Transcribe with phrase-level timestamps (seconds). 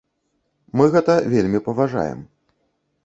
[0.79, 2.19] Мы гэта вельмі паважаем.